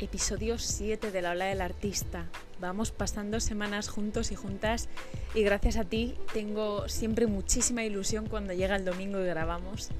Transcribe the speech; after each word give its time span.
episodio 0.00 0.58
7 0.58 1.10
de 1.10 1.22
la 1.22 1.32
ola 1.32 1.46
del 1.46 1.60
artista. 1.60 2.26
Vamos 2.58 2.90
pasando 2.90 3.38
semanas 3.38 3.88
juntos 3.88 4.32
y 4.32 4.34
juntas 4.34 4.88
y 5.34 5.42
gracias 5.42 5.76
a 5.76 5.84
ti 5.84 6.14
tengo 6.32 6.88
siempre 6.88 7.26
muchísima 7.26 7.84
ilusión 7.84 8.26
cuando 8.26 8.54
llega 8.54 8.76
el 8.76 8.84
domingo 8.84 9.20
y 9.20 9.26
grabamos. 9.26 9.90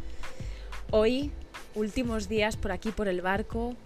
Hoy, 0.90 1.30
últimos 1.74 2.28
días 2.28 2.56
por 2.56 2.72
aquí 2.72 2.92
por 2.92 3.08
el 3.08 3.20
barco, 3.20 3.76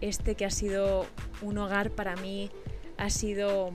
este 0.00 0.34
que 0.36 0.46
ha 0.46 0.50
sido 0.50 1.06
un 1.42 1.58
hogar 1.58 1.90
para 1.90 2.16
mí, 2.16 2.50
ha 2.96 3.10
sido 3.10 3.72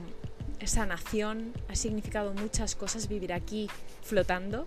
sanación, 0.64 1.52
ha 1.68 1.76
significado 1.76 2.34
muchas 2.34 2.74
cosas 2.74 3.08
vivir 3.08 3.32
aquí 3.32 3.68
flotando. 4.02 4.66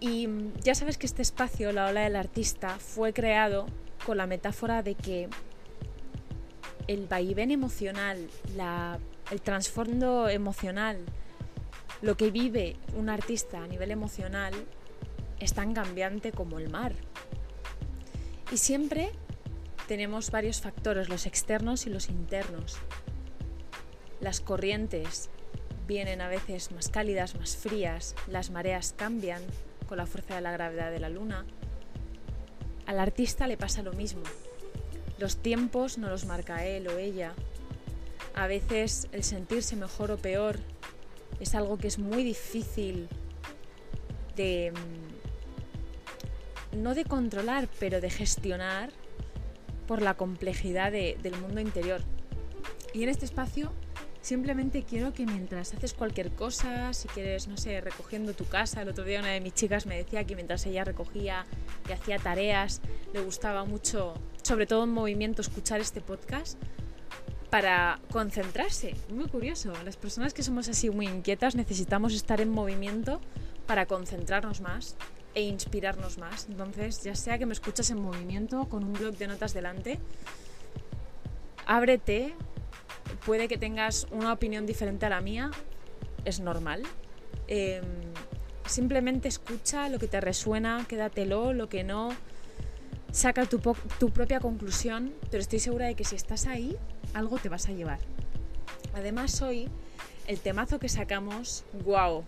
Y 0.00 0.28
ya 0.62 0.74
sabes 0.74 0.98
que 0.98 1.06
este 1.06 1.22
espacio, 1.22 1.72
la 1.72 1.86
ola 1.86 2.02
del 2.02 2.16
artista, 2.16 2.78
fue 2.78 3.12
creado 3.12 3.66
con 4.06 4.18
la 4.18 4.28
metáfora 4.28 4.84
de 4.84 4.94
que 4.94 5.28
el 6.86 7.08
vaivén 7.08 7.50
emocional, 7.50 8.28
el 9.32 9.40
trasfondo 9.40 10.28
emocional, 10.28 11.04
lo 12.02 12.16
que 12.16 12.30
vive 12.30 12.76
un 12.94 13.08
artista 13.08 13.64
a 13.64 13.66
nivel 13.66 13.90
emocional 13.90 14.54
es 15.40 15.54
tan 15.54 15.74
cambiante 15.74 16.30
como 16.30 16.60
el 16.60 16.70
mar. 16.70 16.92
Y 18.52 18.58
siempre 18.58 19.10
tenemos 19.88 20.30
varios 20.30 20.60
factores, 20.60 21.08
los 21.08 21.26
externos 21.26 21.84
y 21.86 21.90
los 21.90 22.08
internos. 22.08 22.76
Las 24.20 24.40
corrientes 24.40 25.30
vienen 25.88 26.20
a 26.20 26.28
veces 26.28 26.70
más 26.70 26.90
cálidas, 26.90 27.34
más 27.34 27.56
frías, 27.56 28.14
las 28.28 28.50
mareas 28.50 28.94
cambian 28.96 29.42
con 29.88 29.98
la 29.98 30.06
fuerza 30.06 30.36
de 30.36 30.42
la 30.42 30.52
gravedad 30.52 30.92
de 30.92 31.00
la 31.00 31.08
luna. 31.08 31.44
Al 32.86 33.00
artista 33.00 33.46
le 33.46 33.56
pasa 33.56 33.82
lo 33.82 33.92
mismo. 33.92 34.22
Los 35.18 35.36
tiempos 35.36 35.98
no 35.98 36.08
los 36.08 36.24
marca 36.24 36.64
él 36.64 36.88
o 36.88 36.98
ella. 36.98 37.34
A 38.34 38.46
veces 38.46 39.08
el 39.12 39.24
sentirse 39.24 39.76
mejor 39.76 40.10
o 40.10 40.18
peor 40.18 40.58
es 41.40 41.54
algo 41.54 41.78
que 41.78 41.88
es 41.88 41.98
muy 41.98 42.22
difícil 42.22 43.08
de... 44.36 44.72
Mm, 44.72 45.16
no 46.82 46.94
de 46.94 47.04
controlar, 47.04 47.68
pero 47.80 48.00
de 48.00 48.10
gestionar 48.10 48.90
por 49.86 50.02
la 50.02 50.14
complejidad 50.14 50.92
del 50.92 51.40
mundo 51.40 51.60
interior. 51.60 52.02
Y 52.92 53.02
en 53.02 53.08
este 53.08 53.24
espacio 53.24 53.72
Simplemente 54.26 54.82
quiero 54.82 55.12
que 55.12 55.24
mientras 55.24 55.72
haces 55.72 55.94
cualquier 55.94 56.32
cosa, 56.32 56.92
si 56.94 57.06
quieres, 57.06 57.46
no 57.46 57.56
sé, 57.56 57.80
recogiendo 57.80 58.34
tu 58.34 58.44
casa, 58.44 58.82
el 58.82 58.88
otro 58.88 59.04
día 59.04 59.20
una 59.20 59.28
de 59.28 59.40
mis 59.40 59.54
chicas 59.54 59.86
me 59.86 59.96
decía 59.96 60.24
que 60.24 60.34
mientras 60.34 60.66
ella 60.66 60.82
recogía 60.82 61.46
y 61.88 61.92
hacía 61.92 62.18
tareas, 62.18 62.80
le 63.14 63.20
gustaba 63.20 63.64
mucho, 63.64 64.14
sobre 64.42 64.66
todo 64.66 64.82
en 64.82 64.90
movimiento, 64.90 65.42
escuchar 65.42 65.80
este 65.80 66.00
podcast 66.00 66.58
para 67.50 68.00
concentrarse. 68.10 68.96
Muy 69.10 69.28
curioso, 69.28 69.72
las 69.84 69.96
personas 69.96 70.34
que 70.34 70.42
somos 70.42 70.68
así 70.68 70.90
muy 70.90 71.06
inquietas 71.06 71.54
necesitamos 71.54 72.12
estar 72.12 72.40
en 72.40 72.50
movimiento 72.50 73.20
para 73.68 73.86
concentrarnos 73.86 74.60
más 74.60 74.96
e 75.36 75.42
inspirarnos 75.42 76.18
más. 76.18 76.48
Entonces, 76.48 77.00
ya 77.04 77.14
sea 77.14 77.38
que 77.38 77.46
me 77.46 77.52
escuchas 77.52 77.90
en 77.90 78.02
movimiento 78.02 78.68
con 78.68 78.82
un 78.82 78.92
blog 78.92 79.16
de 79.18 79.28
notas 79.28 79.54
delante, 79.54 80.00
ábrete, 81.64 82.34
puede 83.24 83.48
que 83.48 83.58
tengas 83.58 84.06
una 84.10 84.32
opinión 84.32 84.66
diferente 84.66 85.06
a 85.06 85.08
la 85.08 85.20
mía, 85.20 85.50
es 86.24 86.40
normal. 86.40 86.82
Em, 87.48 87.84
simplemente 88.66 89.28
escucha 89.28 89.88
lo 89.88 89.98
que 89.98 90.08
te 90.08 90.20
resuena, 90.20 90.84
quédatelo, 90.88 91.52
lo 91.52 91.68
que 91.68 91.84
no, 91.84 92.10
saca 93.12 93.46
tu, 93.46 93.60
propia 93.60 94.40
conclusión, 94.40 95.14
pero 95.30 95.40
estoy 95.40 95.58
segura 95.58 95.86
de 95.86 95.94
que 95.94 96.04
si 96.04 96.16
estás 96.16 96.46
ahí, 96.46 96.76
algo 97.14 97.38
te 97.38 97.48
vas 97.48 97.68
a 97.68 97.72
llevar. 97.72 97.98
Además 98.94 99.40
hoy, 99.40 99.68
el 100.26 100.38
temazo 100.40 100.78
que 100.78 100.88
sacamos, 100.88 101.64
wow, 101.84 102.24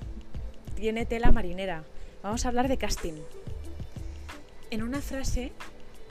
tiene 0.77 1.05
tela 1.05 1.33
marinera. 1.33 1.85
Vamos 2.23 2.45
a 2.45 2.49
hablar 2.49 2.69
de 2.69 2.79
casting. 2.79 3.15
En 4.71 4.83
una 4.83 5.01
frase 5.01 5.53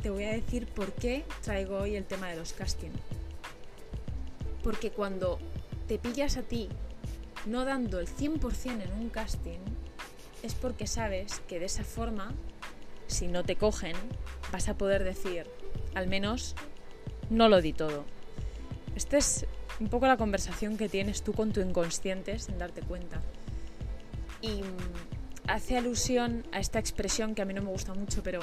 te 0.01 0.09
voy 0.09 0.25
a 0.25 0.31
decir 0.31 0.67
por 0.67 0.91
qué 0.93 1.23
traigo 1.41 1.77
hoy 1.77 1.95
el 1.95 2.05
tema 2.05 2.29
de 2.29 2.35
los 2.35 2.53
casting. 2.53 2.91
Porque 4.67 4.91
cuando 4.91 5.39
te 5.87 5.97
pillas 5.97 6.35
a 6.35 6.41
ti 6.41 6.67
no 7.45 7.63
dando 7.63 8.01
el 8.01 8.07
100% 8.09 8.83
en 8.83 8.91
un 8.99 9.07
casting, 9.07 9.59
es 10.43 10.55
porque 10.55 10.87
sabes 10.87 11.39
que 11.47 11.57
de 11.57 11.67
esa 11.67 11.85
forma, 11.85 12.33
si 13.07 13.29
no 13.29 13.45
te 13.45 13.55
cogen, 13.55 13.95
vas 14.51 14.67
a 14.67 14.77
poder 14.77 15.05
decir, 15.05 15.47
al 15.95 16.07
menos, 16.07 16.53
no 17.29 17.47
lo 17.47 17.61
di 17.61 17.71
todo. 17.71 18.03
Esta 18.93 19.15
es 19.15 19.45
un 19.79 19.87
poco 19.87 20.05
la 20.05 20.17
conversación 20.17 20.75
que 20.75 20.89
tienes 20.89 21.23
tú 21.23 21.31
con 21.31 21.53
tu 21.53 21.61
inconsciente 21.61 22.37
sin 22.37 22.57
darte 22.57 22.81
cuenta. 22.81 23.21
Y 24.41 24.63
mm, 24.63 25.47
hace 25.47 25.77
alusión 25.77 26.45
a 26.51 26.59
esta 26.59 26.77
expresión 26.77 27.35
que 27.35 27.41
a 27.41 27.45
mí 27.45 27.53
no 27.53 27.61
me 27.61 27.69
gusta 27.71 27.93
mucho, 27.93 28.21
pero 28.21 28.41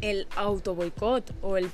el 0.00 0.26
auto 0.36 0.74
boicot 0.74 1.32
o 1.42 1.56
el, 1.56 1.70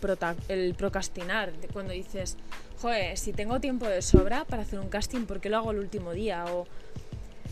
el 0.48 0.74
procrastinar, 0.74 1.52
cuando 1.72 1.92
dices, 1.92 2.36
joder, 2.80 3.16
si 3.16 3.32
tengo 3.32 3.60
tiempo 3.60 3.86
de 3.86 4.02
sobra 4.02 4.44
para 4.44 4.62
hacer 4.62 4.78
un 4.78 4.88
casting, 4.88 5.26
¿por 5.26 5.40
qué 5.40 5.48
lo 5.48 5.58
hago 5.58 5.70
el 5.70 5.78
último 5.78 6.12
día? 6.12 6.44
O 6.46 6.66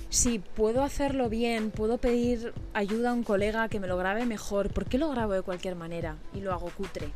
si 0.08 0.40
puedo 0.40 0.82
hacerlo 0.82 1.28
bien, 1.28 1.70
puedo 1.70 1.98
pedir 1.98 2.52
ayuda 2.74 3.10
a 3.10 3.14
un 3.14 3.22
colega 3.22 3.68
que 3.68 3.80
me 3.80 3.86
lo 3.86 3.96
grabe 3.96 4.26
mejor, 4.26 4.72
¿por 4.72 4.86
qué 4.86 4.98
lo 4.98 5.08
grabo 5.08 5.32
de 5.32 5.42
cualquier 5.42 5.76
manera 5.76 6.16
y 6.34 6.40
lo 6.40 6.52
hago 6.52 6.70
cutre? 6.70 7.08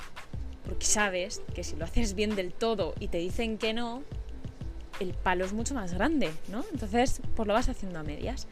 Porque 0.65 0.87
sabes 0.87 1.43
que 1.55 1.65
si 1.65 1.77
lo 1.77 1.85
haces 1.85 2.15
bien 2.15 2.37
del 2.37 2.53
todo 2.53 2.95
y 3.01 3.09
te 3.09 3.19
dicen 3.19 3.59
que 3.59 3.75
no, 3.75 4.03
el 5.01 5.15
palo 5.15 5.45
es 5.45 5.53
mucho 5.53 5.75
más 5.75 5.93
grande, 5.95 6.31
¿no? 6.49 6.65
Entonces, 6.73 7.21
pues 7.35 7.47
lo 7.47 7.55
vas 7.55 7.69
haciendo 7.69 7.99
a 7.99 8.03
medias. 8.03 8.47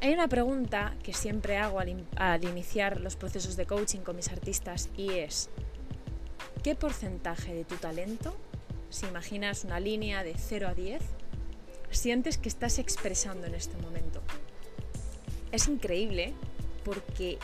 Hay 0.00 0.12
una 0.12 0.28
pregunta 0.28 0.94
que 1.02 1.12
siempre 1.12 1.56
hago 1.56 1.80
al, 1.80 2.44
iniciar 2.44 3.00
los 3.00 3.16
procesos 3.16 3.56
de 3.56 3.66
coaching 3.66 4.00
con 4.00 4.16
mis 4.16 4.28
artistas 4.28 4.88
y 4.96 5.10
es, 5.10 5.50
¿qué 6.62 6.74
porcentaje 6.74 7.54
de 7.54 7.64
tu 7.64 7.76
talento, 7.76 8.36
si 8.90 9.06
imaginas 9.06 9.64
una 9.64 9.80
línea 9.80 10.22
de 10.22 10.34
0 10.36 10.68
a 10.68 10.74
10, 10.74 11.02
sientes 11.90 12.38
que 12.38 12.48
estás 12.48 12.78
expresando 12.78 13.46
en 13.46 13.54
este 13.54 13.76
momento? 13.78 14.22
Es 15.50 15.68
increíble 15.68 16.34
porque 16.84 17.38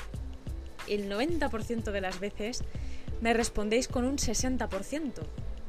el 0.88 1.10
90% 1.10 1.90
de 1.90 2.00
las 2.00 2.20
veces 2.20 2.62
me 3.20 3.32
respondéis 3.32 3.88
con 3.88 4.04
un 4.04 4.16
60%. 4.16 5.22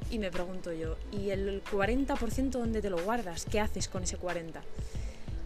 Y 0.10 0.20
me 0.20 0.32
pregunto 0.32 0.72
yo, 0.72 0.98
¿y 1.12 1.32
el 1.32 1.64
40% 1.64 2.50
dónde 2.50 2.82
te 2.82 2.90
lo 2.90 2.98
guardas? 3.04 3.46
¿Qué 3.46 3.60
haces 3.60 3.88
con 3.88 4.04
ese 4.04 4.18
40%? 4.20 4.62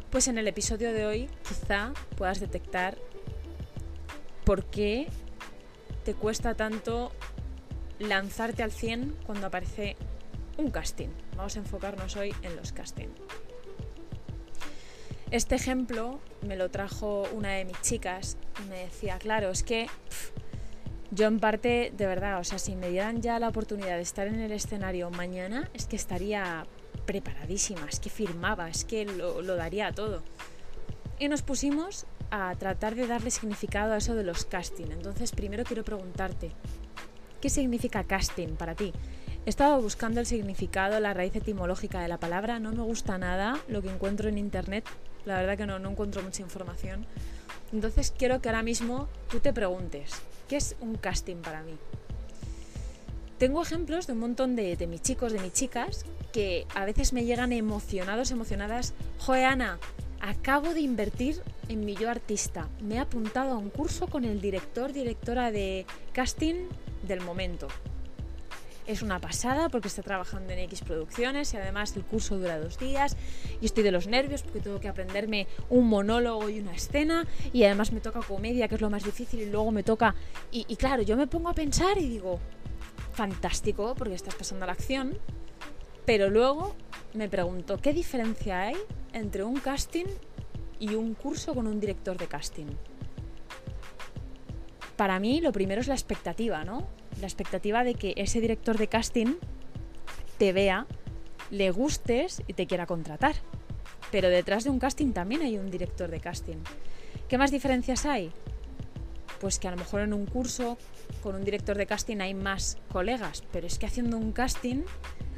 Pues 0.10 0.28
en 0.28 0.38
el 0.38 0.48
episodio 0.48 0.92
de 0.92 1.06
hoy 1.06 1.30
quizá 1.48 1.94
puedas 2.18 2.40
detectar 2.40 2.98
por 4.44 4.66
qué 4.66 5.08
te 6.04 6.16
cuesta 6.16 6.56
tanto 6.56 7.12
lanzarte 8.00 8.64
al 8.64 8.72
100 8.72 9.16
cuando 9.26 9.48
aparece 9.48 9.96
un 10.58 10.72
casting. 10.72 11.10
Vamos 11.38 11.56
a 11.56 11.60
enfocarnos 11.60 12.16
hoy 12.16 12.34
en 12.42 12.56
los 12.56 12.72
castings. 12.72 13.12
Este 15.32 15.54
ejemplo 15.54 16.20
me 16.42 16.56
lo 16.56 16.72
trajo 16.72 17.28
una 17.34 17.52
de 17.52 17.66
mis 17.66 17.80
chicas 17.82 18.38
y 18.64 18.68
me 18.68 18.86
decía, 18.86 19.20
claro, 19.20 19.52
es 19.52 19.62
que 19.62 19.88
yo 21.12 21.28
en 21.28 21.40
parte, 21.40 21.92
de 21.96 22.06
verdad, 22.06 22.40
o 22.40 22.44
sea, 22.44 22.60
si 22.60 22.76
me 22.76 22.90
dieran 22.90 23.22
ya 23.22 23.40
la 23.40 23.50
oportunidad 23.50 23.96
de 23.96 24.02
estar 24.02 24.28
en 24.28 24.40
el 24.40 24.52
escenario 24.52 25.10
mañana, 25.10 25.70
es 25.74 25.86
que 25.88 25.96
estaría 25.96 26.68
preparadísima, 27.06 27.88
es 27.90 28.00
que 28.00 28.10
firmaba, 28.10 28.70
es 28.70 28.86
que 28.86 29.06
lo, 29.06 29.42
daría 29.56 29.92
todo. 29.92 30.22
Y 31.18 31.28
nos 31.28 31.42
pusimos 31.42 32.06
a 32.30 32.54
tratar 32.56 32.94
de 32.94 33.08
darle 33.08 33.32
significado 33.32 33.94
a 33.94 33.98
eso 33.98 34.14
de 34.14 34.24
los 34.24 34.46
casting. 34.46 34.92
Entonces, 34.92 35.32
primero 35.32 35.64
quiero 35.64 35.84
preguntarte, 35.84 36.52
¿qué 37.42 37.50
significa 37.50 38.04
casting 38.04 38.50
para 38.50 38.76
ti? 38.76 38.94
He 39.46 39.50
estado 39.50 39.82
buscando 39.82 40.20
el 40.20 40.28
significado, 40.28 41.00
la 41.00 41.16
raíz 41.16 41.36
etimológica 41.36 42.02
de 42.02 42.08
la 42.08 42.20
palabra, 42.20 42.60
no 42.60 42.72
me 42.72 42.84
gusta 42.84 43.18
nada 43.18 43.60
lo 43.68 43.82
que 43.82 43.90
encuentro 43.90 44.30
en 44.30 44.38
internet, 44.38 44.86
la 45.26 45.38
verdad 45.38 45.58
que 45.58 45.66
no, 45.66 45.80
no 45.80 45.90
encuentro 45.90 46.22
mucha 46.22 46.44
información. 46.44 47.08
Entonces 47.74 48.14
quiero 48.16 48.42
que 48.42 48.50
ahora 48.50 48.64
mismo 48.64 49.08
tú 49.30 49.40
te 49.40 49.54
preguntes, 49.54 50.22
¿qué 50.50 50.58
es 50.58 50.76
un 50.82 50.96
casting 50.96 51.38
para 51.38 51.64
mí? 51.64 51.78
Tengo 53.38 53.62
ejemplos 53.62 54.08
de 54.08 54.14
un 54.14 54.20
montón 54.20 54.58
de, 54.58 54.76
de 54.76 54.88
mis 54.88 55.02
chicos, 55.02 55.32
de 55.32 55.40
mis 55.40 55.54
chicas, 55.54 56.06
que 56.34 56.68
a 56.76 56.84
veces 56.84 57.14
me 57.14 57.24
llegan 57.24 57.54
emocionados, 57.54 58.32
emocionadas. 58.32 58.94
Joe, 59.20 59.46
Ana, 59.46 59.80
acabo 60.20 60.74
de 60.74 60.82
invertir 60.82 61.42
en 61.70 61.86
mi 61.86 61.96
yo 61.96 62.10
artista. 62.10 62.68
Me 62.82 62.96
he 62.96 63.00
apuntado 63.00 63.54
a 63.54 63.58
un 63.58 63.70
curso 63.70 64.08
con 64.08 64.26
el 64.26 64.42
director, 64.42 64.92
directora 64.92 65.52
de 65.52 65.86
casting 66.12 66.68
del 67.08 67.22
momento. 67.22 67.70
Es 68.90 69.04
una 69.04 69.22
pasada 69.22 69.70
porque 69.70 69.88
está 69.88 70.02
trabajando 70.02 70.52
en 70.52 70.58
X 70.62 70.82
producciones 70.82 71.54
y 71.54 71.58
además 71.58 71.96
el 71.96 72.04
curso 72.04 72.40
dura 72.40 72.58
dos 72.58 72.80
días 72.80 73.16
y 73.62 73.68
estoy 73.68 73.84
de 73.84 73.92
los 73.92 74.08
nervios 74.08 74.42
porque 74.42 74.62
tengo 74.62 74.80
que 74.80 74.88
aprenderme 74.88 75.46
un 75.70 75.88
monólogo 75.88 76.50
y 76.50 76.60
una 76.60 76.74
escena 76.74 77.28
y 77.54 77.66
además 77.66 77.92
me 77.92 78.02
toca 78.02 78.22
comedia 78.22 78.68
que 78.68 78.74
es 78.74 78.82
lo 78.82 78.90
más 78.90 79.04
difícil 79.04 79.42
y 79.42 79.46
luego 79.46 79.70
me 79.70 79.84
toca... 79.84 80.16
Y, 80.52 80.66
y 80.68 80.76
claro, 80.76 81.04
yo 81.04 81.16
me 81.18 81.28
pongo 81.28 81.50
a 81.50 81.54
pensar 81.54 82.00
y 82.00 82.10
digo, 82.10 82.40
fantástico 83.14 83.94
porque 83.94 84.16
estás 84.16 84.34
pasando 84.34 84.64
a 84.64 84.66
la 84.66 84.74
acción, 84.74 85.20
pero 86.08 86.32
luego 86.32 86.76
me 87.14 87.30
pregunto, 87.30 87.78
¿qué 87.78 87.94
diferencia 87.94 88.60
hay 88.60 88.78
entre 89.14 89.44
un 89.44 89.60
casting 89.60 90.08
y 90.80 90.96
un 90.96 91.14
curso 91.14 91.54
con 91.54 91.68
un 91.68 91.80
director 91.80 92.18
de 92.18 92.26
casting? 92.26 92.66
Para 94.96 95.20
mí 95.20 95.42
lo 95.42 95.52
primero 95.52 95.80
es 95.80 95.88
la 95.88 95.94
expectativa, 95.94 96.64
¿no? 96.64 96.98
La 97.20 97.28
expectativa 97.28 97.84
de 97.84 97.96
que 97.96 98.14
ese 98.18 98.40
director 98.40 98.78
de 98.78 98.88
casting 98.88 99.36
te 100.38 100.54
vea, 100.54 100.88
le 101.52 101.70
gustes 101.72 102.42
y 102.48 102.54
te 102.54 102.66
quiera 102.66 102.86
contratar. 102.86 103.36
Pero 104.12 104.30
detrás 104.30 104.64
de 104.64 104.70
un 104.70 104.80
casting 104.80 105.12
también 105.12 105.42
hay 105.42 105.58
un 105.58 105.70
director 105.70 106.10
de 106.10 106.20
casting. 106.20 106.58
¿Qué 107.28 107.38
más 107.38 107.52
diferencias 107.52 108.06
hay? 108.06 108.32
Pues 109.40 109.60
que 109.60 109.68
a 109.68 109.72
lo 109.72 109.78
mejor 109.78 110.02
en 110.02 110.14
un 110.14 110.26
curso 110.26 110.78
con 111.22 111.36
un 111.36 111.44
director 111.44 111.78
de 111.78 111.86
casting 111.86 112.18
hay 112.22 112.34
más 112.34 112.78
colegas, 112.92 113.44
pero 113.52 113.68
es 113.68 113.78
que 113.78 113.86
haciendo 113.86 114.18
un 114.18 114.32
casting 114.32 114.84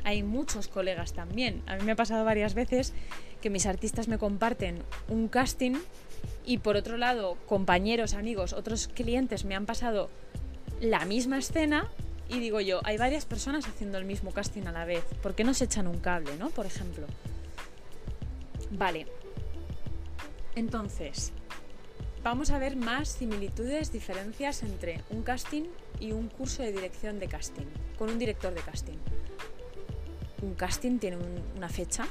hay 0.03 0.23
muchos 0.23 0.67
colegas 0.67 1.13
también. 1.13 1.61
A 1.67 1.75
mí 1.75 1.83
me 1.83 1.91
ha 1.91 1.95
pasado 1.95 2.23
varias 2.23 2.53
veces 2.53 2.93
que 3.41 3.49
mis 3.49 3.65
artistas 3.65 4.07
me 4.07 4.17
comparten 4.17 4.83
un 5.09 5.27
casting 5.27 5.73
y 6.45 6.59
por 6.59 6.75
otro 6.75 6.97
lado 6.97 7.37
compañeros, 7.45 8.13
amigos, 8.13 8.53
otros 8.53 8.87
clientes 8.87 9.45
me 9.45 9.55
han 9.55 9.65
pasado 9.65 10.09
la 10.81 11.05
misma 11.05 11.37
escena 11.37 11.89
y 12.27 12.39
digo 12.39 12.59
yo, 12.59 12.81
hay 12.83 12.97
varias 12.97 13.25
personas 13.25 13.67
haciendo 13.67 13.97
el 13.97 14.05
mismo 14.05 14.31
casting 14.31 14.63
a 14.63 14.71
la 14.71 14.83
vez. 14.83 15.03
¿Por 15.21 15.35
qué 15.35 15.43
no 15.43 15.53
se 15.53 15.65
echan 15.65 15.87
un 15.87 15.99
cable, 15.99 16.35
no? 16.37 16.49
Por 16.49 16.65
ejemplo. 16.65 17.05
Vale. 18.71 19.05
Entonces, 20.55 21.33
vamos 22.23 22.49
a 22.49 22.57
ver 22.57 22.75
más 22.75 23.09
similitudes, 23.09 23.91
diferencias 23.91 24.63
entre 24.63 25.01
un 25.09 25.23
casting 25.23 25.63
y 25.99 26.13
un 26.13 26.29
curso 26.29 26.63
de 26.63 26.71
dirección 26.71 27.19
de 27.19 27.27
casting, 27.27 27.67
con 27.97 28.09
un 28.09 28.17
director 28.17 28.53
de 28.53 28.61
casting. 28.61 28.97
Un 30.41 30.55
casting 30.55 30.97
tiene 30.97 31.17
una 31.55 31.69
fecha, 31.69 32.07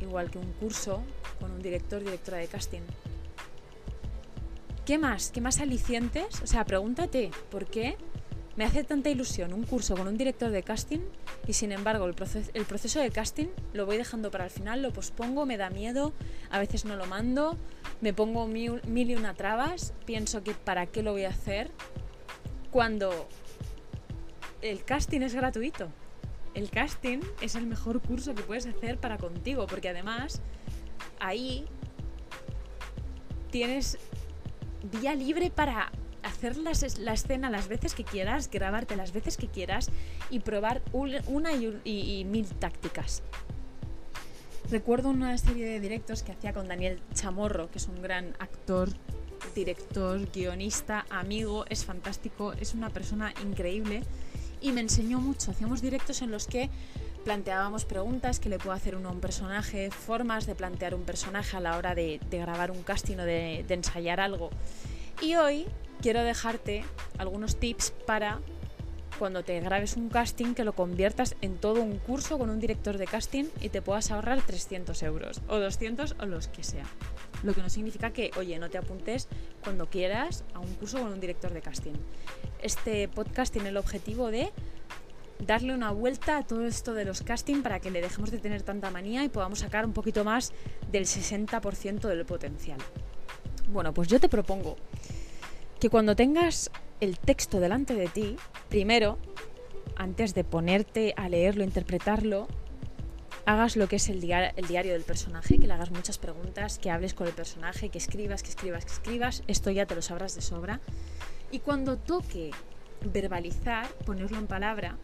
igual 0.00 0.30
que 0.30 0.38
un 0.38 0.52
curso 0.52 1.02
con 1.40 1.50
un 1.50 1.60
director, 1.60 2.04
directora 2.04 2.38
de 2.38 2.46
casting. 2.46 2.82
¿Qué 4.84 4.98
más? 4.98 5.30
¿Qué 5.30 5.40
más 5.40 5.60
alicientes? 5.60 6.42
O 6.42 6.46
sea, 6.46 6.64
pregúntate, 6.64 7.30
¿por 7.50 7.66
qué 7.66 7.96
me 8.56 8.64
hace 8.64 8.84
tanta 8.84 9.08
ilusión 9.08 9.52
un 9.52 9.64
curso 9.64 9.96
con 9.96 10.06
un 10.06 10.16
director 10.16 10.50
de 10.50 10.62
casting 10.62 11.00
y 11.46 11.54
sin 11.54 11.72
embargo 11.72 12.06
el, 12.06 12.14
proceso 12.14 13.00
de 13.00 13.10
casting 13.10 13.48
lo 13.72 13.86
voy 13.86 13.96
dejando 13.96 14.30
para 14.30 14.44
el 14.44 14.50
final, 14.50 14.82
lo 14.82 14.92
pospongo, 14.92 15.46
me 15.46 15.56
da 15.56 15.70
miedo, 15.70 16.12
a 16.50 16.58
veces 16.58 16.84
no 16.84 16.96
lo 16.96 17.06
mando, 17.06 17.56
me 18.00 18.12
pongo 18.12 18.46
mil, 18.46 18.80
y 18.84 19.14
una 19.14 19.34
trabas, 19.34 19.94
pienso 20.04 20.42
que 20.42 20.54
para 20.54 20.86
qué 20.86 21.02
lo 21.02 21.12
voy 21.12 21.24
a 21.24 21.30
hacer 21.30 21.70
cuando 22.70 23.28
el 24.60 24.84
casting 24.84 25.22
es 25.22 25.34
gratuito. 25.34 25.88
El 26.54 26.70
casting 26.70 27.20
es 27.40 27.54
el 27.54 27.66
mejor 27.66 28.00
curso 28.02 28.34
que 28.34 28.42
puedes 28.42 28.66
hacer 28.66 28.98
para 28.98 29.16
contigo, 29.16 29.66
porque 29.66 29.88
además 29.88 30.42
ahí 31.18 31.64
tienes 33.50 33.98
vía 35.00 35.14
libre 35.14 35.50
para 35.50 35.90
hacer 36.22 36.56
la 36.56 37.12
escena 37.12 37.50
las 37.50 37.68
veces 37.68 37.94
que 37.94 38.04
quieras, 38.04 38.50
grabarte 38.50 38.96
las 38.96 39.12
veces 39.12 39.36
que 39.36 39.48
quieras 39.48 39.90
y 40.30 40.40
probar 40.40 40.82
una 40.92 41.52
y, 41.52 42.24
mil 42.24 42.46
tácticas. 42.46 43.22
Recuerdo 44.70 45.10
una 45.10 45.36
serie 45.38 45.66
de 45.66 45.80
directos 45.80 46.22
que 46.22 46.32
hacía 46.32 46.52
con 46.52 46.68
Daniel 46.68 47.00
Chamorro, 47.14 47.70
que 47.70 47.78
es 47.78 47.88
un 47.88 48.00
gran 48.00 48.34
actor, 48.38 48.88
director, 49.54 50.20
guionista, 50.32 51.04
amigo, 51.10 51.64
es 51.68 51.84
fantástico, 51.84 52.52
es 52.54 52.74
una 52.74 52.90
persona 52.90 53.34
increíble 53.42 54.02
y 54.60 54.72
me 54.72 54.80
enseñó 54.80 55.18
mucho. 55.18 55.50
Hacíamos 55.50 55.82
directos 55.82 56.22
en 56.22 56.30
los 56.30 56.46
que 56.46 56.70
planteábamos 57.24 57.84
preguntas 57.84 58.40
que 58.40 58.48
le 58.48 58.58
puedo 58.58 58.72
hacer 58.72 58.96
uno 58.96 59.08
a 59.10 59.12
un 59.12 59.20
personaje, 59.20 59.90
formas 59.90 60.46
de 60.46 60.54
plantear 60.54 60.94
un 60.94 61.02
personaje 61.02 61.56
a 61.56 61.60
la 61.60 61.76
hora 61.76 61.94
de, 61.94 62.20
grabar 62.30 62.70
un 62.70 62.82
casting 62.82 63.18
o 63.18 63.24
de 63.24 63.64
ensayar 63.68 64.20
algo. 64.20 64.50
Y 65.20 65.36
hoy 65.36 65.66
quiero 66.02 66.24
dejarte 66.24 66.84
algunos 67.16 67.56
tips 67.56 67.92
para 68.06 68.40
cuando 69.20 69.44
te 69.44 69.60
grabes 69.60 69.96
un 69.96 70.08
casting 70.08 70.54
que 70.54 70.64
lo 70.64 70.72
conviertas 70.72 71.36
en 71.42 71.56
todo 71.56 71.80
un 71.80 71.98
curso 71.98 72.38
con 72.38 72.50
un 72.50 72.58
director 72.58 72.98
de 72.98 73.06
casting 73.06 73.44
y 73.60 73.68
te 73.68 73.82
puedas 73.82 74.10
ahorrar 74.10 74.42
300 74.42 75.00
euros 75.04 75.40
o 75.46 75.60
200 75.60 76.16
o 76.18 76.26
los 76.26 76.48
que 76.48 76.64
sea. 76.64 76.86
Lo 77.44 77.54
que 77.54 77.62
no 77.62 77.70
significa 77.70 78.12
que, 78.12 78.32
oye, 78.36 78.58
no 78.58 78.68
te 78.68 78.78
apuntes 78.78 79.28
cuando 79.62 79.86
quieras 79.86 80.42
a 80.54 80.58
un 80.58 80.74
curso 80.74 80.98
con 80.98 81.12
un 81.12 81.20
director 81.20 81.52
de 81.52 81.62
casting. 81.62 81.94
Este 82.60 83.06
podcast 83.06 83.52
tiene 83.52 83.68
el 83.68 83.76
objetivo 83.76 84.32
de 84.32 84.50
darle 85.46 85.72
una 85.72 85.92
vuelta 85.92 86.38
a 86.38 86.42
todo 86.44 86.66
esto 86.66 86.94
de 86.94 87.04
los 87.04 87.22
casting 87.22 87.62
para 87.62 87.78
que 87.78 87.92
le 87.92 88.00
dejemos 88.00 88.32
de 88.32 88.38
tener 88.38 88.62
tanta 88.62 88.90
manía 88.90 89.22
y 89.22 89.28
podamos 89.28 89.60
sacar 89.60 89.86
un 89.86 89.92
poquito 89.92 90.24
más 90.24 90.52
del 90.90 91.04
60% 91.04 92.00
del 92.08 92.24
potencial. 92.24 92.78
Bueno, 93.68 93.94
pues 93.94 94.08
yo 94.08 94.18
te 94.18 94.28
propongo 94.28 94.76
que 95.82 95.90
cuando 95.90 96.14
tengas 96.14 96.70
el 97.00 97.18
texto 97.18 97.58
delante 97.58 97.96
de 97.96 98.06
ti, 98.06 98.36
primero, 98.68 99.18
antes 99.96 100.32
de 100.32 100.44
ponerte 100.44 101.12
a 101.16 101.28
leerlo, 101.28 101.64
interpretarlo, 101.64 102.46
hagas 103.46 103.74
lo 103.74 103.88
que 103.88 103.96
es 103.96 104.08
el, 104.08 104.20
diario 104.20 104.92
del 104.92 105.02
personaje, 105.02 105.58
que 105.58 105.66
le 105.66 105.72
hagas 105.72 105.90
muchas 105.90 106.18
preguntas, 106.18 106.78
que 106.78 106.92
hables 106.92 107.14
con 107.14 107.26
el 107.26 107.32
personaje, 107.32 107.88
que 107.88 107.98
escribas, 107.98 108.44
que 108.44 108.50
escribas, 108.50 108.84
que 108.84 108.92
escribas, 108.92 109.42
esto 109.48 109.72
ya 109.72 109.84
te 109.84 109.96
lo 109.96 110.02
sabrás 110.02 110.36
de 110.36 110.42
sobra. 110.42 110.80
Y 111.50 111.58
cuando 111.58 111.96
toque 111.98 112.52
verbalizar, 113.04 113.88
ponerlo 114.06 114.38
en 114.38 114.46
palabra, 114.46 114.98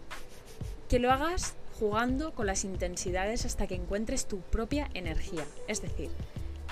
que 0.89 1.01
lo 1.01 1.11
hagas 1.11 1.57
jugando 1.81 2.35
con 2.35 2.47
las 2.47 2.63
intensidades 2.63 3.45
hasta 3.47 3.67
que 3.67 3.75
encuentres 3.75 4.29
tu 4.29 4.43
propia 4.43 4.89
energía. 4.95 5.45
Es 5.67 5.83
decir, 5.83 6.11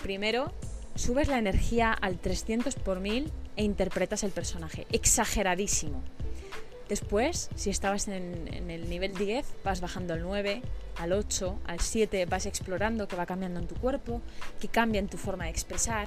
primero 0.01 0.53
subes 0.95 1.27
la 1.27 1.39
energía 1.39 1.93
al 1.93 2.21
300 2.21 2.77
por 2.77 3.01
1000 3.01 3.33
e 3.57 3.65
interpretas 3.65 4.23
el 4.23 4.31
personaje. 4.31 4.87
Exageradísimo. 4.93 6.03
Después, 6.89 7.51
si 7.57 7.71
estabas 7.71 8.07
en, 8.07 8.71
el 8.71 8.89
nivel 8.89 9.15
10, 9.15 9.45
vas 9.65 9.81
bajando 9.81 10.15
al 10.15 10.23
9, 10.23 10.63
al 10.99 11.13
8, 11.13 11.59
al 11.67 11.81
7, 11.81 12.27
vas 12.27 12.47
explorando 12.47 13.09
qué 13.09 13.17
va 13.17 13.27
cambiando 13.27 13.59
en 13.59 13.67
tu 13.67 13.75
cuerpo, 13.75 14.23
que 14.61 14.69
cambia 14.69 15.01
en 15.01 15.09
tu 15.09 15.17
forma 15.17 15.45
de 15.45 15.51
expresar. 15.51 16.07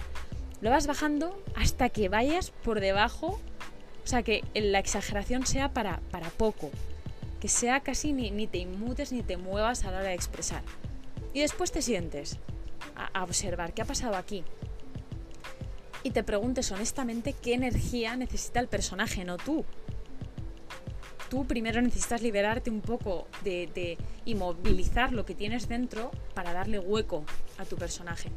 Lo 0.62 0.69
vas 0.69 0.88
bajando 0.88 1.42
hasta 1.56 1.90
que 1.90 2.07
vayas 2.07 2.51
por 2.51 2.80
debajo, 2.80 3.40
o 4.04 4.07
sea, 4.07 4.24
que 4.24 4.44
la 4.54 4.80
exageración 4.80 5.45
sea 5.45 5.74
para, 5.74 6.00
para 6.12 6.30
poco, 6.30 6.71
que 7.42 7.50
sea 7.50 7.81
casi 7.81 8.14
ni, 8.14 8.31
ni 8.31 8.47
te 8.47 8.59
inmutes 8.59 9.12
ni 9.12 9.21
te 9.21 9.35
muevas 9.35 9.83
a 9.83 9.92
la 9.92 10.00
hora 10.00 10.09
de 10.09 10.16
expresar. 10.16 10.64
Y 11.33 11.42
después 11.42 11.71
te 11.71 11.81
sientes 11.81 12.38
a 12.95 13.24
observar 13.24 13.74
qué 13.74 13.81
ha 13.81 13.85
pasado 13.85 14.16
aquí, 14.16 14.44
y 16.04 16.12
te 16.12 16.24
preguntes 16.24 16.72
honestamente 16.72 17.34
qué 17.34 17.54
energía 17.54 18.16
necesita 18.16 18.60
el 18.60 18.68
personaje, 18.68 19.26
no 19.26 19.38
tú. 19.38 19.66
Tú 21.30 21.46
primero 21.46 21.82
necesitas 21.82 22.22
liberarte 22.22 22.70
un 22.70 22.82
poco 22.82 23.28
de, 23.44 23.70
de 23.74 23.98
inmovilizar 24.26 25.14
lo 25.14 25.26
que 25.26 25.36
tienes 25.36 25.68
dentro 25.68 26.12
para 26.34 26.54
darle 26.54 26.80
hueco 26.80 27.24
a 27.58 27.66
tu 27.66 27.76
personaje. 27.76 28.32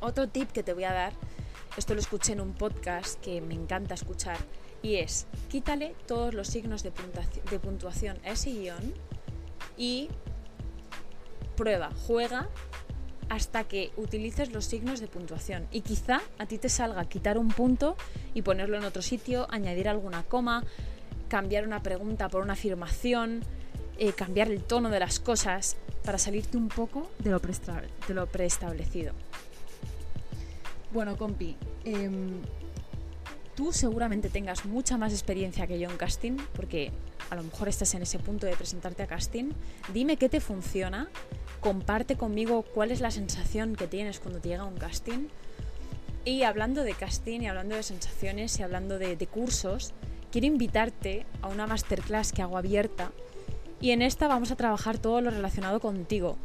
Otro 0.00 0.28
tip 0.28 0.50
que 0.50 0.62
te 0.62 0.72
voy 0.72 0.84
a 0.84 0.92
dar, 0.92 1.12
esto 1.76 1.94
lo 1.94 2.00
escuché 2.00 2.32
en 2.32 2.40
un 2.40 2.54
podcast 2.54 3.20
que 3.20 3.40
me 3.40 3.54
encanta 3.54 3.94
escuchar, 3.94 4.38
y 4.82 4.96
es 4.96 5.26
quítale 5.48 5.94
todos 6.06 6.34
los 6.34 6.48
signos 6.48 6.82
de 6.82 6.92
de 7.50 7.58
puntuación 7.58 8.18
a 8.24 8.30
ese 8.30 8.50
guion 8.50 8.94
y 9.76 10.08
prueba, 11.56 11.90
juega 12.06 12.48
hasta 13.28 13.64
que 13.64 13.90
utilices 13.96 14.52
los 14.52 14.64
signos 14.64 15.00
de 15.00 15.06
puntuación. 15.06 15.66
Y 15.70 15.82
quizá 15.82 16.20
a 16.38 16.46
ti 16.46 16.58
te 16.58 16.68
salga 16.68 17.04
quitar 17.06 17.38
un 17.38 17.48
punto 17.48 17.96
y 18.34 18.42
ponerlo 18.42 18.78
en 18.78 18.84
otro 18.84 19.02
sitio, 19.02 19.46
añadir 19.50 19.88
alguna 19.88 20.22
coma, 20.22 20.64
cambiar 21.28 21.66
una 21.66 21.82
pregunta 21.82 22.28
por 22.28 22.42
una 22.42 22.54
afirmación, 22.54 23.42
eh, 23.98 24.12
cambiar 24.12 24.50
el 24.50 24.62
tono 24.62 24.90
de 24.90 25.00
las 25.00 25.20
cosas 25.20 25.76
para 26.04 26.18
salirte 26.18 26.56
un 26.56 26.68
poco 26.68 27.10
de 27.18 27.30
lo, 28.14 28.26
preestablecido. 28.26 29.12
Bueno, 30.92 31.16
compi, 31.16 31.56
em, 31.84 32.40
tú 33.54 33.72
seguramente 33.72 34.30
tengas 34.30 34.64
mucha 34.64 34.96
más 34.96 35.12
experiencia 35.12 35.66
que 35.66 35.78
yo 35.78 35.90
en 35.90 35.96
casting, 35.96 36.38
porque 36.54 36.92
a 37.30 37.36
lo 37.36 37.42
mejor 37.42 37.68
estás 37.68 37.94
en 37.94 38.02
ese 38.02 38.18
punto 38.18 38.46
de 38.46 38.56
presentarte 38.56 39.02
a 39.02 39.06
casting. 39.06 39.52
Dime 39.92 40.16
qué 40.16 40.28
te 40.28 40.40
funciona 40.40 41.08
comparte 41.60 42.16
conmigo 42.16 42.62
cuál 42.62 42.90
es 42.90 43.00
la 43.00 43.10
sensación 43.10 43.74
que 43.76 43.86
tienes 43.86 44.20
cuando 44.20 44.40
te 44.40 44.48
llega 44.48 44.64
un 44.64 44.76
casting. 44.76 45.28
Y 46.24 46.42
hablando 46.42 46.82
de 46.82 46.94
casting 46.94 47.40
y 47.40 47.46
hablando 47.46 47.74
de 47.74 47.82
sensaciones 47.82 48.58
y 48.58 48.62
hablando 48.62 48.98
de, 48.98 49.16
cursos, 49.26 49.94
quiero 50.30 50.46
invitarte 50.46 51.26
a 51.42 51.48
una 51.48 51.66
masterclass 51.66 52.32
que 52.32 52.42
hago 52.42 52.58
abierta 52.58 53.12
y 53.80 53.92
en 53.92 54.02
esta 54.02 54.28
vamos 54.28 54.50
a 54.50 54.56
trabajar 54.56 54.98
todo 54.98 55.20
lo 55.20 55.30
relacionado 55.30 55.80
contigo, 55.80 56.36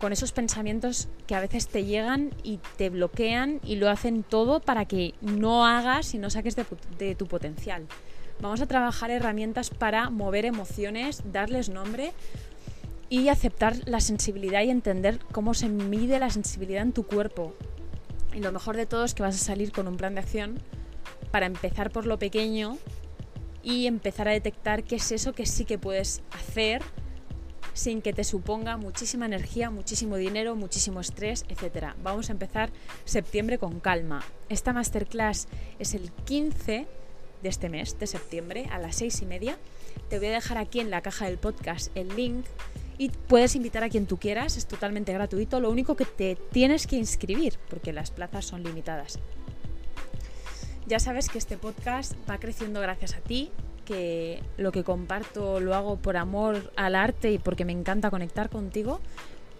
con 0.00 0.12
esos 0.12 0.32
pensamientos 0.32 1.08
que 1.26 1.34
a 1.34 1.40
veces 1.40 1.68
te 1.68 1.84
llegan 1.84 2.32
y 2.44 2.60
te 2.76 2.90
bloquean 2.90 3.60
y 3.64 3.76
lo 3.76 3.90
hacen 3.90 4.22
todo 4.22 4.60
para 4.60 4.84
que 4.84 5.14
no 5.20 5.66
hagas 5.66 6.14
y 6.14 6.18
no 6.18 6.30
saques 6.30 6.56
de, 6.56 7.14
tu 7.14 7.26
potencial. 7.26 7.86
Vamos 8.40 8.60
a 8.60 8.66
trabajar 8.66 9.10
herramientas 9.10 9.70
para 9.70 10.10
mover 10.10 10.44
emociones, 10.44 11.22
darles 11.32 11.68
nombre 11.68 12.12
y 13.08 13.28
aceptar 13.28 13.76
la 13.86 14.00
sensibilidad 14.00 14.62
y 14.62 14.70
entender 14.70 15.18
cómo 15.32 15.54
se 15.54 15.68
mide 15.68 16.18
la 16.18 16.30
sensibilidad 16.30 16.82
en 16.82 16.92
tu 16.92 17.04
cuerpo. 17.04 17.54
Y 18.34 18.40
lo 18.40 18.52
mejor 18.52 18.76
de 18.76 18.86
todo 18.86 19.04
es 19.04 19.14
que 19.14 19.22
vas 19.22 19.36
a 19.36 19.44
salir 19.44 19.72
con 19.72 19.88
un 19.88 19.96
plan 19.96 20.14
de 20.14 20.20
acción 20.20 20.58
para 21.30 21.46
empezar 21.46 21.90
por 21.90 22.06
lo 22.06 22.18
pequeño 22.18 22.76
y 23.62 23.86
empezar 23.86 24.28
a 24.28 24.32
detectar 24.32 24.84
qué 24.84 24.96
es 24.96 25.12
eso 25.12 25.32
que 25.32 25.46
sí 25.46 25.64
que 25.64 25.78
puedes 25.78 26.22
hacer 26.32 26.82
sin 27.72 28.00
que 28.00 28.12
te 28.12 28.24
suponga 28.24 28.76
muchísima 28.76 29.26
energía, 29.26 29.70
muchísimo 29.70 30.16
dinero, 30.16 30.56
muchísimo 30.56 31.00
estrés, 31.00 31.44
etc. 31.48 31.94
Vamos 32.02 32.30
a 32.30 32.32
empezar 32.32 32.70
septiembre 33.04 33.58
con 33.58 33.80
calma. 33.80 34.24
Esta 34.48 34.72
masterclass 34.72 35.46
es 35.78 35.94
el 35.94 36.10
15 36.10 36.86
de 37.42 37.48
este 37.48 37.68
mes, 37.68 37.98
de 37.98 38.06
septiembre, 38.06 38.68
a 38.70 38.78
las 38.78 38.96
6 38.96 39.22
y 39.22 39.26
media. 39.26 39.58
Te 40.08 40.18
voy 40.18 40.28
a 40.28 40.32
dejar 40.32 40.58
aquí 40.58 40.80
en 40.80 40.90
la 40.90 41.02
caja 41.02 41.26
del 41.26 41.38
podcast 41.38 41.90
el 41.96 42.14
link 42.16 42.44
y 42.98 43.10
puedes 43.10 43.54
invitar 43.56 43.84
a 43.84 43.88
quien 43.88 44.06
tú 44.06 44.16
quieras, 44.18 44.56
es 44.56 44.66
totalmente 44.66 45.12
gratuito, 45.12 45.60
lo 45.60 45.70
único 45.70 45.96
que 45.96 46.06
te 46.06 46.36
tienes 46.52 46.86
que 46.86 46.96
inscribir 46.96 47.58
porque 47.68 47.92
las 47.92 48.10
plazas 48.10 48.46
son 48.46 48.62
limitadas. 48.62 49.18
Ya 50.86 51.00
sabes 51.00 51.28
que 51.28 51.38
este 51.38 51.56
podcast 51.56 52.14
va 52.30 52.38
creciendo 52.38 52.80
gracias 52.80 53.14
a 53.14 53.20
ti, 53.20 53.50
que 53.84 54.42
lo 54.56 54.72
que 54.72 54.84
comparto 54.84 55.60
lo 55.60 55.74
hago 55.74 55.96
por 55.96 56.16
amor 56.16 56.72
al 56.76 56.94
arte 56.94 57.32
y 57.32 57.38
porque 57.38 57.64
me 57.64 57.72
encanta 57.72 58.10
conectar 58.10 58.48
contigo, 58.50 59.00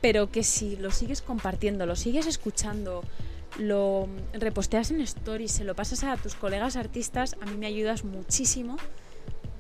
pero 0.01 0.31
que 0.31 0.43
si 0.43 0.77
lo 0.77 0.91
sigues 0.91 1.23
compartiendo, 1.23 1.85
lo 1.85 1.97
sigues 1.97 2.27
escuchando, 2.27 3.03
lo 3.59 4.09
reposteas 4.33 4.91
en 4.91 5.01
stories, 5.01 5.53
se 5.53 5.65
lo 5.65 5.75
pasas 5.75 6.05
a 6.05 6.17
tus 6.17 6.35
colegas 6.35 6.77
artistas, 6.77 7.37
a 7.41 7.47
mí 7.47 7.57
me 7.57 7.67
ayudas 7.67 8.05
muchísimo 8.05 8.77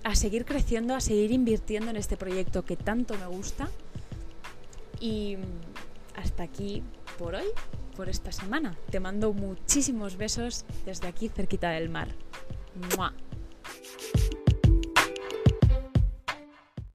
a 0.04 0.14
seguir 0.14 0.44
creciendo, 0.44 0.94
a 0.94 1.00
seguir 1.00 1.32
invirtiendo 1.32 1.90
en 1.90 1.96
este 1.96 2.16
proyecto 2.16 2.64
que 2.64 2.76
tanto 2.76 3.16
me 3.18 3.26
gusta. 3.26 3.68
Y 5.00 5.36
hasta 6.14 6.44
aquí 6.44 6.82
por 7.18 7.34
hoy, 7.34 7.46
por 7.96 8.08
esta 8.08 8.30
semana. 8.32 8.76
Te 8.90 9.00
mando 9.00 9.32
muchísimos 9.32 10.16
besos 10.16 10.64
desde 10.84 11.08
aquí 11.08 11.28
cerquita 11.28 11.70
del 11.70 11.88
mar. 11.88 12.08
¡Mua! 12.96 13.12